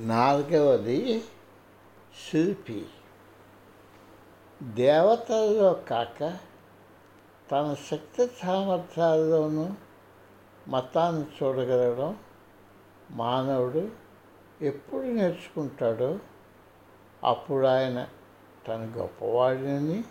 [0.00, 1.24] నాలుగవది
[2.30, 2.86] శిల్పి.
[4.62, 6.38] దేవతల్లో కాక
[7.52, 9.68] తన శక్తి సామర్థ్యాల్లోనూ
[10.68, 12.16] మతాన్ని చూడగలగడం
[13.10, 13.88] మానవుడు
[14.62, 16.18] ఎప్పుడు నేర్చుకుంటాడో
[17.24, 18.08] అప్పుడు ఆయన
[18.68, 20.04] తన గొప్పవాడిని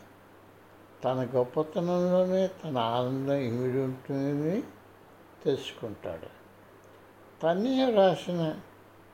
[1.04, 4.64] తన గొప్పతనంలోనే తన ఆనందం ఇమిడి ఉంటుందని
[5.46, 6.28] తెలుసుకుంటాడు.
[7.42, 8.60] తన్నీ రాసిన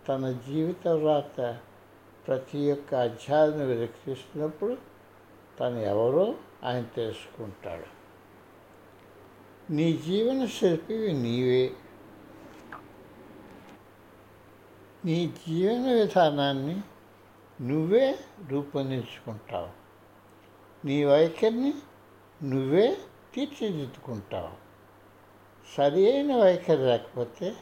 [0.09, 1.59] తన జీవిత వ్రాత
[2.27, 4.77] ప్రతి ఒక్క అధ్యాయాన్ని విరక్షిస్తున్నప్పుడు
[5.59, 7.85] తను ఎవరో ఆయన తెలుసుకుంటాడు.
[9.73, 11.71] నీ జీవన శిల్పివి నీవే.
[15.05, 16.81] నీ జీవన విధానాన్ని
[17.61, 19.69] నువ్వే రూపొందించుకుంటావు.
[20.87, 21.73] నీ వైఖరిని
[22.43, 22.97] నువ్వే
[23.33, 24.65] తీర్చిదిద్దుకుంటావు.
[25.77, 27.55] సరి అయిన వైఖరి లేకపోతే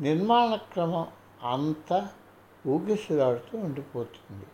[0.00, 1.06] నిర్మాణ క్రమం
[1.42, 2.08] అంత
[2.66, 4.46] ఊగిసలాడుతూ ఉండిపోతుంది.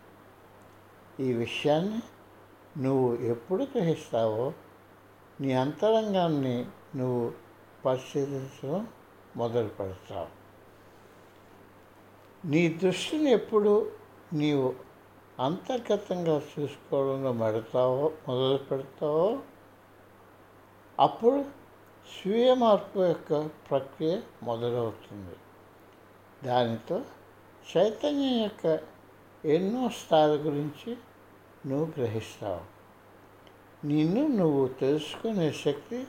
[1.28, 2.00] ఈ విషయాన్ని
[2.82, 4.52] నువ్వు ఎప్పుడు గ్రహిస్తావో
[5.40, 6.66] నీ అంతరంగాన్ని
[6.96, 7.32] నువ్వు
[7.84, 8.88] పరిశీలించడం
[9.36, 10.42] మొదలు పెడతావు.
[12.46, 13.92] నీ దృష్టిని ఎప్పుడు
[14.32, 14.74] నీవు
[15.40, 19.38] అంతర్గతంగా చూసుకోవడంలో మెడతావో మొదలు పెడతావో
[21.00, 21.42] అప్పుడు
[22.12, 25.36] స్వీయ మార్పు యొక్క ప్రక్రియ మొదలవుతుంది.
[26.44, 27.02] దానితో
[27.76, 28.80] చైతన్యం యొక్క
[29.44, 30.96] ఎన్నో స్థాయిల గురించి
[31.66, 32.72] నువ్వు గ్రహిస్తావు.
[33.86, 36.06] నిన్ను నువ్వు తెలుసుకునే శక్తి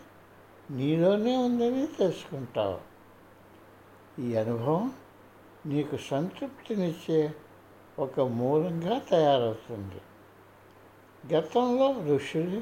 [0.72, 2.80] నీలోనే ఉందని తెలుసుకుంటావు.
[4.22, 4.94] ఈ అనుభవం
[5.66, 7.36] నీకు సంతృప్తినిచ్చే
[8.00, 10.02] ఒక మూలంగా తయారవుతుంది.
[11.36, 12.62] గతంలో ఋషులు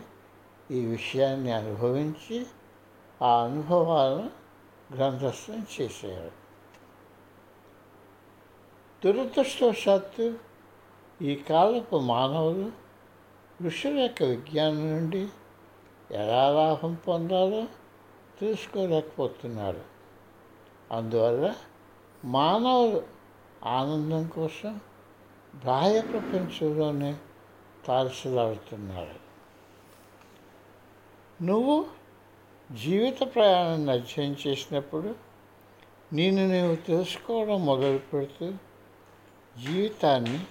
[0.71, 2.45] ఈ విషయాన్ని అనుభవించి
[3.21, 4.29] ఆ అనుభవాలను
[4.95, 6.40] గ్రంథస్థం చేశారు.
[9.05, 10.39] దురదృష్టవశాత్తు
[11.21, 12.71] ఈ కాలపు మానవులు
[13.63, 15.27] ఋషుల యొక్క విజ్ఞానం నుండి
[16.11, 17.65] ఎలా లాభం పొందాలో
[18.41, 19.81] తెలుసుకోలేకపోతున్నారు.
[20.91, 21.55] అందువల్ల
[22.25, 23.03] మానవులు
[23.63, 24.79] ఆనందం కోసం
[25.65, 27.17] బాహ్య ప్రపంచంలోనే
[27.85, 29.19] తారసలాడుతున్నారు.
[31.43, 31.85] నువ్వు
[32.71, 35.15] జీవిత ప్రయాణాన్ని అధ్యయనం చేసినప్పుడు
[36.13, 38.53] నేను నీవు తెలుసుకోవడం మొదలు పెడుతూ
[39.67, 40.45] జీవితాన్ని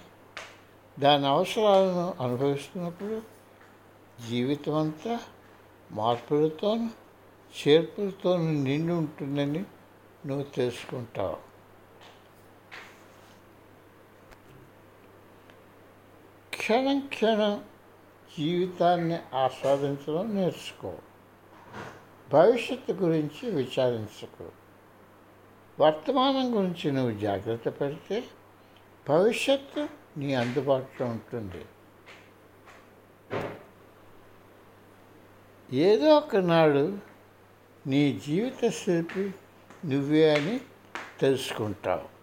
[0.99, 3.21] దాని అవసరాలను అనుభవిస్తున్నప్పుడు
[4.29, 5.19] జీవితం అంతా
[5.91, 6.89] మార్పులతోనూ
[7.51, 9.65] చేర్పులతోనూ నిండి ఉంటుందని
[10.25, 11.37] నువ్వు తెలుసుకుంటావు.
[16.57, 17.63] క్షణం క్షణం
[18.37, 20.93] జీవితాన్ని ఆస్వాదించడం నేర్చుకో.
[22.33, 24.45] భవిష్యత్తు గురించి విచారించుకో.
[25.79, 28.23] వర్తమానం గురించి నువ్వు జాగ్రత్త పడితే
[29.09, 31.65] భవిష్యత్తు నీ అందుబాటులో ఉంటుంది.
[35.75, 36.97] ఏదో ఒకనాడు
[37.87, 39.33] నీ జీవిత శిల్పి
[39.85, 40.61] నువ్వే అని
[41.19, 42.20] తెలుసుకుంటావు.